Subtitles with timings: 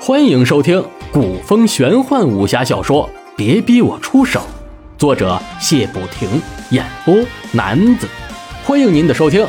[0.00, 4.40] 欢迎收听古风玄幻武侠小说《别逼我出手》，
[4.98, 6.40] 作者谢不停，
[6.70, 7.14] 演播
[7.52, 8.08] 男子。
[8.64, 9.46] 欢迎您的收听。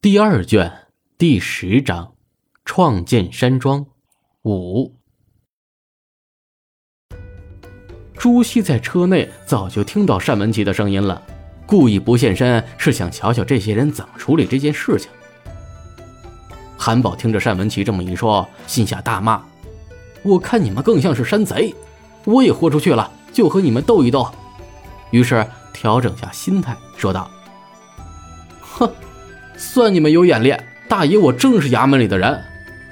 [0.00, 0.72] 第二卷
[1.18, 2.12] 第十章：
[2.64, 3.86] 创建山庄
[4.46, 4.94] 五。
[8.16, 11.20] 朱熹在车内早就听到单文琪的声音了，
[11.66, 15.10] 故意不现身是想瞧瞧这些人怎么处理这件事情。
[16.78, 19.44] 韩宝听着单文琪这么一说，心下大骂
[20.22, 21.74] ：“我看你们更像是山贼，
[22.24, 24.32] 我也豁出去了，就和你们斗一斗。”
[25.10, 27.28] 于是调整下心态，说道
[28.62, 28.88] ：“哼，
[29.56, 30.54] 算你们有眼力，
[30.88, 32.40] 大爷我正是衙门里的人，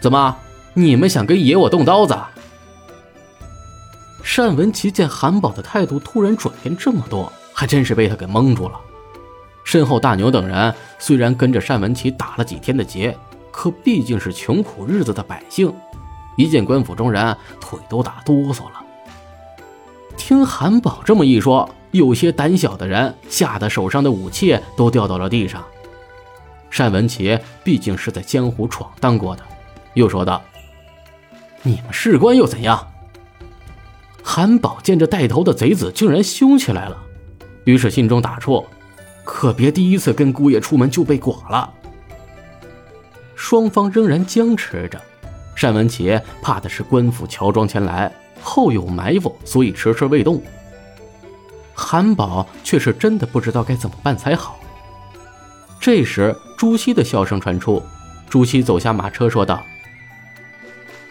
[0.00, 0.36] 怎么
[0.74, 2.16] 你们想跟爷我动刀子？”
[4.36, 8.80] 单文琪见韩宝的态度突然转变这么多，还真是被他给蒙住了。
[9.62, 13.16] 身后大牛等人虽然跟着单文琪打了几天的劫，
[13.52, 15.72] 可毕竟是穷苦日子的百姓，
[16.36, 18.84] 一见官府中人，腿都打哆嗦了。
[20.16, 25.64] 听韩宝这么一说，有些胆小的人吓得手上的武器都掉到了地上。
[26.76, 29.42] 单文琪毕竟是在江湖闯荡过的，
[29.94, 30.42] 又说道
[31.64, 32.92] ：“你们士官又怎样？”
[34.22, 36.96] 韩宝见这带头的贼子竟然凶起来了，
[37.64, 38.64] 于是心中打怵，
[39.24, 41.70] 可别第一次跟姑爷出门就被剐了。
[43.34, 45.00] 双方仍然僵持着，
[45.60, 48.10] 单文琪怕的是官府乔装前来，
[48.42, 50.42] 后有埋伏，所以迟迟未动。
[51.74, 54.58] 韩宝却是真的不知道该怎么办才好。
[55.80, 57.82] 这时，朱熹的笑声传出，
[58.30, 59.62] 朱熹走下马车说道：“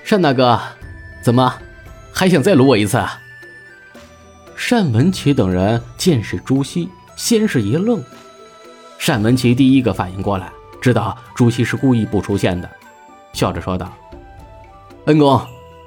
[0.09, 0.59] 单大哥，
[1.21, 1.53] 怎么？”
[2.13, 2.97] 还想再掳我一次？
[2.97, 3.19] 啊？
[4.69, 8.03] 单文琪等人见是朱熹，先是一愣。
[9.05, 12.69] 单文琪第一个反应过来，知道朱熹是故意不出现的，
[13.33, 13.91] 笑着说道
[15.05, 15.41] ：“恩公，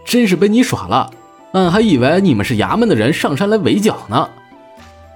[0.05, 1.11] 真是被你耍了，
[1.53, 4.29] 俺还以为你们是衙门的人上山来围剿呢。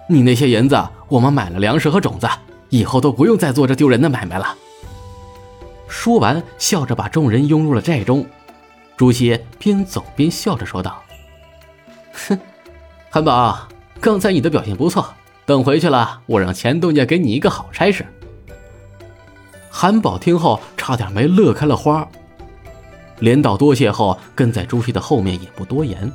[0.08, 2.28] 你那些银子，我们买了粮食和种子，
[2.68, 4.56] 以后都不用再做这丢人的买卖了。”
[5.86, 8.24] 说完，笑着把众人拥入了寨中。
[9.00, 11.02] 朱熹边走边笑着说道
[12.28, 12.38] ：“哼，
[13.08, 13.66] 韩宝，
[13.98, 15.14] 刚才你的表现不错，
[15.46, 18.04] 等回去了，我让钱东家给你一个好差事。”
[19.72, 22.06] 韩宝听后差点没乐开了花，
[23.20, 26.12] 连道多谢后，跟在朱熹的后面也不多言。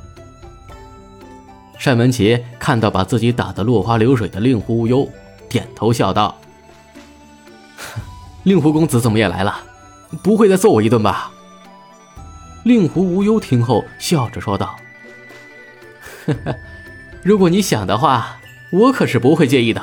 [1.82, 5.08] 单文琪看到把自己打得落花流水的令狐无忧，
[5.48, 6.36] 点头笑道
[8.44, 9.58] ：“令狐公子怎么也来了？
[10.22, 11.32] 不会再揍我一顿吧？”
[12.66, 14.74] 令狐无忧听后笑着说道
[16.26, 16.56] ：“呵呵，
[17.22, 18.38] 如果你想的话，
[18.72, 19.80] 我可是不会介意的。”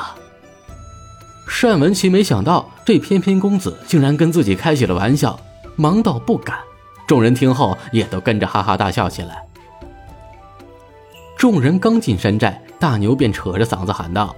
[1.61, 5.39] 单文琪没想到这翩翩公子竟然跟自己开起了玩笑，
[5.77, 6.59] 忙道不敢。
[7.07, 9.41] 众人听后也都跟着哈哈大笑起来。
[11.37, 14.35] 众人刚进山寨，大牛便扯着嗓子喊道：“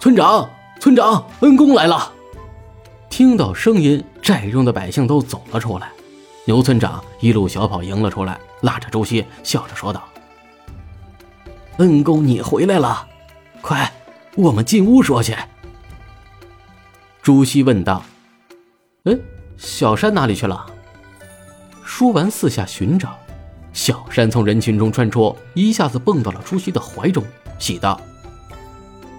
[0.00, 0.50] 村长，
[0.80, 2.12] 村长，恩公来了！”
[3.08, 5.88] 听到声音，寨中的百姓都走了出来。
[6.48, 10.08] 牛村长一路小跑迎了出来，拉着朱熹，笑着说道
[11.76, 13.06] ：“恩公，你回来了，
[13.60, 13.92] 快，
[14.34, 15.36] 我们进屋说去。”
[17.20, 18.02] 朱熹问道
[19.04, 19.14] ：“哎，
[19.58, 20.64] 小山哪里去了？”
[21.84, 23.18] 说完，四下寻找，
[23.74, 27.22] 小山从人群中穿出，一下子蹦到了朱熹的怀中，
[27.58, 28.00] 喜道：“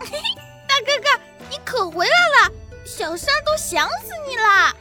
[0.01, 2.51] 大哥哥，你可回来了，
[2.83, 4.75] 小山都想死你了。”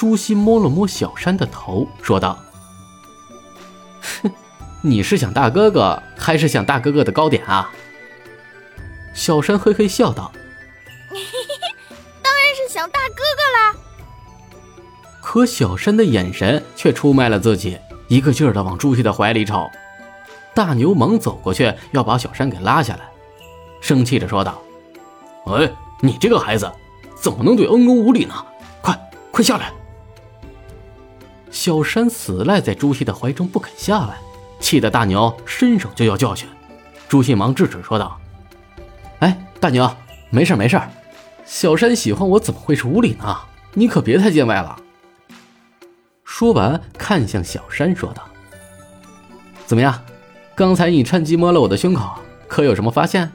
[0.00, 2.38] 朱熹摸了摸小山的头，说道
[4.22, 4.32] ：“哼，
[4.80, 7.70] 你是想大哥哥，还是想大哥哥的糕点啊？”
[9.12, 10.32] 小山嘿嘿笑道
[12.22, 13.76] ：“当然是想大哥哥啦。”
[15.20, 19.68] 可小山的眼神却出卖了自己，一个劲儿的往朱熹的怀里瞅。
[20.54, 23.02] 大牛忙走过去，要把小山给拉下来，
[23.82, 24.62] 生气着说道
[25.44, 25.70] ：“哎，
[26.00, 26.72] 你这个孩子，
[27.20, 28.34] 怎么能对恩公无礼呢？
[28.80, 28.98] 快，
[29.30, 29.70] 快下来！”
[31.50, 34.18] 小山死赖在朱熹的怀中不肯下来，
[34.60, 36.48] 气得大牛伸手就要教训。
[37.08, 38.18] 朱熹忙制止说道
[39.20, 39.90] ：“哎，大牛，
[40.30, 40.80] 没事没事，
[41.44, 43.36] 小山喜欢我怎么会是无礼呢？
[43.74, 44.78] 你可别太见外了。”
[46.24, 48.22] 说完，看向小山说道
[49.66, 50.02] ：“怎么样？
[50.54, 53.30] 刚才你趁机摸了我的胸口，可有什么发现？”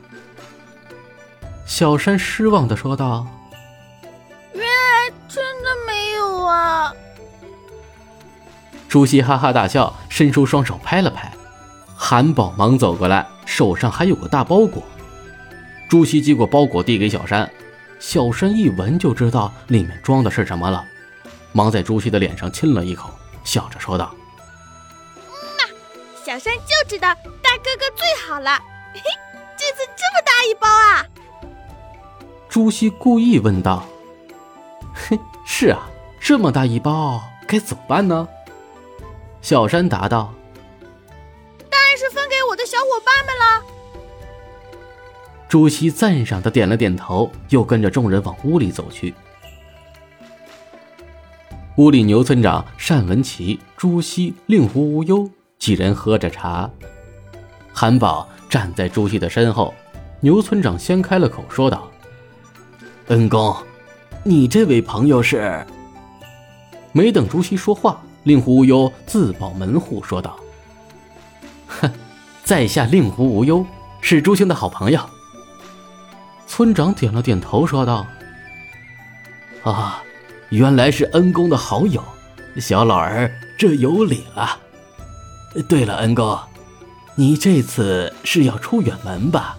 [1.68, 3.28] 小山失望的说道
[4.54, 6.94] ：“原来真的没有啊。”
[8.96, 11.30] 朱熹哈哈大笑，伸出双手拍了拍。
[11.98, 14.82] 韩宝忙走过来，手上还有个大包裹。
[15.90, 17.52] 朱熹接过包裹，递给小山。
[18.00, 20.82] 小山一闻就知道里面装的是什么了，
[21.52, 23.10] 忙在朱熹的脸上亲了一口，
[23.44, 24.16] 笑着说道
[25.28, 25.76] ：“嗯
[26.26, 27.14] 小山就知道
[27.44, 28.58] 大哥哥最好了。
[28.94, 29.02] 嘿，
[29.60, 31.06] 这次这么大一包啊！”
[32.48, 33.86] 朱熹故意问道
[34.96, 35.82] ：“嘿， 是啊，
[36.18, 38.26] 这么大一包，该怎么办呢？”
[39.46, 40.34] 小山答道
[41.70, 43.64] ：“当然是分给我的小伙伴们了。”
[45.48, 49.14] 朱熹赞赏的点了点头，又跟着众人往屋里走去。
[51.76, 56.68] 屋里，牛村长、单文琪、朱熹、令狐无忧几人喝着茶。
[57.72, 59.76] 韩宝站在朱熹的身后，
[60.22, 61.88] 牛村长先开了口，说道
[63.10, 63.56] ：“恩公，
[64.24, 65.64] 你这位朋友是？”
[66.94, 70.36] 没等朱熹说话，令狐无忧自报门户，说道
[71.68, 71.90] ：“哼，
[72.44, 73.64] 在下令狐无忧，
[74.02, 75.00] 是朱兄的好朋友。”
[76.48, 78.08] 村长点了点头，说道
[79.64, 80.04] ：“啊，
[80.50, 82.04] 原来是恩公的好友，
[82.58, 84.58] 小老儿这有礼了。
[85.70, 86.36] 对了，恩公，
[87.14, 89.56] 你这次是要出远门吧？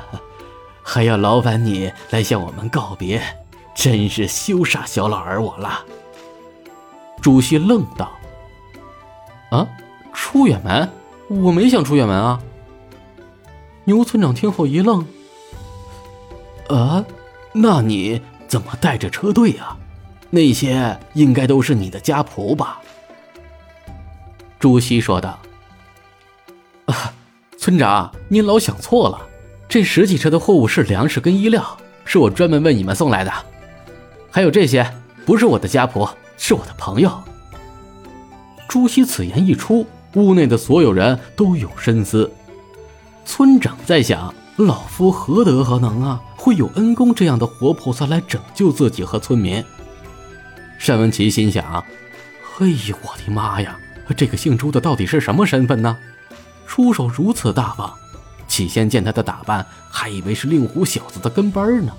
[0.82, 3.22] 还要劳烦你来向我们告别，
[3.76, 5.84] 真是羞煞小老儿我了。”
[7.22, 8.10] 朱熹愣道
[9.50, 9.66] ：“啊，
[10.12, 10.90] 出远门？
[11.28, 12.38] 我没想出远门啊。”
[13.84, 15.06] 牛村长听后一愣。
[16.68, 17.04] 啊，
[17.52, 19.78] 那你怎么带着车队啊？
[20.30, 22.80] 那些应该都是你的家仆吧？
[24.58, 25.38] 朱熹说道。
[26.86, 27.12] 啊，
[27.58, 29.20] 村长，您老想错了，
[29.68, 33.32] 这十几车的货物是粮食跟衣料，是我专门为你们送来的。
[34.30, 34.92] 还有这些，
[35.24, 36.08] 不是我的家仆，
[36.44, 37.22] 是我的朋友。
[38.66, 42.28] 朱熹此言一出，屋内的所有人都有深思。
[43.24, 44.34] 村长在想。
[44.56, 46.20] 老夫何德何能啊？
[46.36, 49.64] 会有恩公这样的活菩萨来拯救自己和村民？
[50.84, 51.82] 单文琪心想
[52.54, 53.78] ：“嘿呦，我的妈呀！
[54.14, 55.96] 这个姓朱的到底是什么身份呢？
[56.66, 57.90] 出手如此大方。
[58.46, 61.92] 起先见他的打扮，还以为是令狐小子的跟班呢。”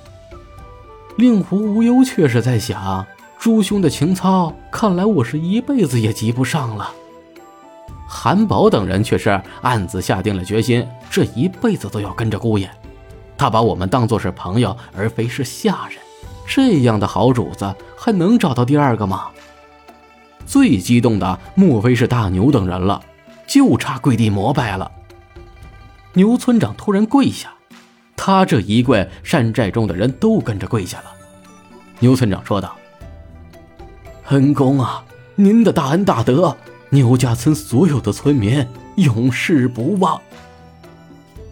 [1.17, 3.03] 令狐无忧却是在想
[3.43, 6.93] ：“朱兄的情操，看来我是一辈子也及不上了。”
[8.07, 9.29] 韩宝等人却是
[9.61, 12.71] 暗自下定了决心，这一辈子都要跟着姑爷。
[13.37, 15.99] 他把我们当作是朋友，而非是下人。
[16.47, 19.27] 这样的好主子还能找到第二个吗？
[20.45, 23.03] 最激动的莫非是大牛等人了，
[23.45, 24.89] 就差跪地膜拜了。
[26.13, 27.53] 牛村长突然跪下，
[28.15, 31.11] 他这一跪，山寨中的人都跟着跪下了。
[31.99, 32.73] 牛村长说道
[34.33, 35.03] ：“恩公啊，
[35.35, 36.56] 您的大恩大德。”
[36.89, 38.63] 牛家村所有的村民
[38.97, 40.21] 永世不忘。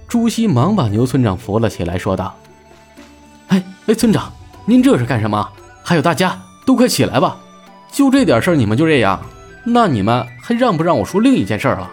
[0.07, 2.36] 朱熹忙把牛村长扶了起来，说道
[3.50, 4.31] ：“哎哎，村长，
[4.66, 5.50] 您这是干什么？
[5.81, 7.39] 还有大家都快起来吧！
[7.92, 9.19] 就这点事儿你们就这样？
[9.63, 11.89] 那你们还让不让我说另一件事了？”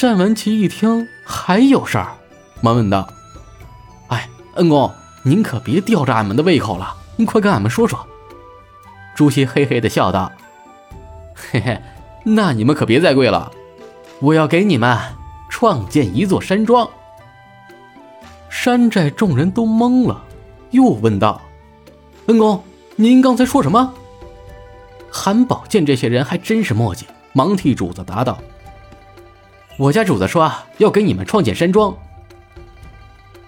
[0.00, 2.14] 单文琪一听还有事儿，
[2.62, 3.06] 忙问道
[4.08, 4.90] ：“哎，恩公，
[5.22, 7.98] 您可别吊着俺们的胃口了，您快跟俺们说说。”
[9.14, 10.30] 朱熹嘿嘿的笑道。
[11.34, 11.80] 嘿嘿，
[12.24, 13.50] 那你们可别再跪了，
[14.20, 14.98] 我要给你们
[15.48, 16.88] 创建一座山庄。
[18.48, 20.24] 山寨众人都懵了，
[20.70, 21.40] 又问道
[22.26, 22.62] ：“恩公，
[22.96, 23.94] 您刚才说什么？”
[25.10, 28.38] 韩宝见这些人还真是墨迹，忙替主子答道
[29.78, 31.96] ：“我家主子说要给你们创建山庄。”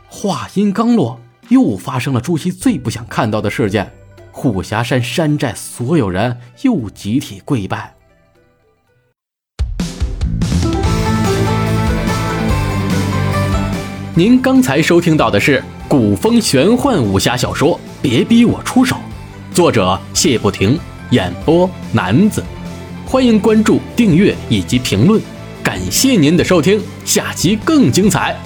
[0.09, 3.93] 话音刚落，又发生了朱熹最不想看到的事件。
[4.39, 7.95] 虎峡山山寨所有人又集体跪拜。
[14.15, 18.95] 您刚才收听到的是古风玄幻武侠小说《别逼我出手》，
[19.55, 20.79] 作者谢不停，
[21.13, 22.45] 演播男子。
[23.07, 25.19] 欢迎关注、订阅以及评论，
[25.63, 28.37] 感谢您的收听，下集更精彩。